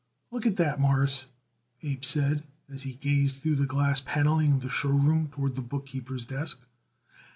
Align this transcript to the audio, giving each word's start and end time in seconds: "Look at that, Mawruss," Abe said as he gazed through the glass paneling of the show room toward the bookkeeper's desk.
"Look 0.31 0.47
at 0.47 0.55
that, 0.55 0.79
Mawruss," 0.79 1.27
Abe 1.83 2.03
said 2.03 2.43
as 2.67 2.81
he 2.81 2.93
gazed 2.95 3.39
through 3.43 3.53
the 3.57 3.67
glass 3.67 4.01
paneling 4.03 4.53
of 4.53 4.61
the 4.61 4.67
show 4.71 4.89
room 4.89 5.27
toward 5.27 5.53
the 5.53 5.61
bookkeeper's 5.61 6.25
desk. 6.25 6.59